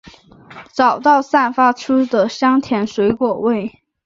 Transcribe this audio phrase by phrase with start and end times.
[0.73, 3.83] 找到散发出的香甜水果味！